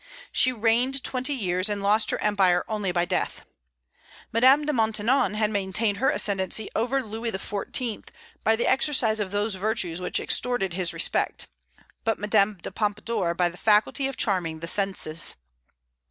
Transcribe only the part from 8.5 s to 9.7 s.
the exercise of those